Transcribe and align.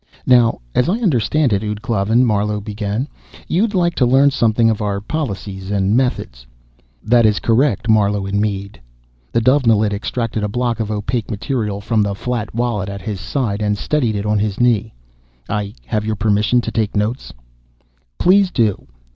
"Now, 0.25 0.57
as 0.73 0.89
I 0.89 0.97
understand 0.99 1.53
it, 1.53 1.61
ud 1.63 1.83
Klavan," 1.83 2.25
Marlowe 2.25 2.59
began, 2.59 3.07
"you'd 3.47 3.75
like 3.75 3.93
to 3.97 4.05
learn 4.07 4.31
something 4.31 4.67
of 4.67 4.81
our 4.81 4.99
policies 4.99 5.69
and 5.69 5.95
methods." 5.95 6.47
"That 7.03 7.23
is 7.23 7.39
correct, 7.39 7.87
Marlowe 7.87 8.25
and 8.25 8.41
Mead." 8.41 8.81
The 9.31 9.41
Dovenilid 9.41 9.93
extracted 9.93 10.41
a 10.43 10.47
block 10.47 10.79
of 10.79 10.89
opaque 10.89 11.29
material 11.29 11.81
from 11.81 12.01
the 12.01 12.15
flat 12.15 12.55
wallet 12.55 12.89
at 12.89 13.03
his 13.03 13.19
side 13.19 13.61
and 13.61 13.77
steadied 13.77 14.15
it 14.15 14.25
on 14.25 14.39
his 14.39 14.59
knee. 14.59 14.91
"I 15.47 15.75
have 15.85 16.03
your 16.03 16.15
permission 16.15 16.61
to 16.61 16.71
take 16.71 16.95
notes?" 16.95 17.31
"Please 18.17 18.49
do. 18.49 18.87